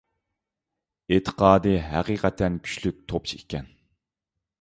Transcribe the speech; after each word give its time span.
ئېتىقادى 1.15 1.73
ھەقىقەتەن 1.89 2.57
كۈچلۈك 2.69 3.05
توپچى 3.13 3.39
ئىكەن 3.43 3.69